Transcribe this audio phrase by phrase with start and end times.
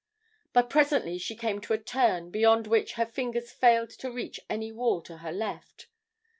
[0.51, 4.71] But presently she came to a turn, beyond which her fingers failed to reach any
[4.71, 5.89] wall on her left.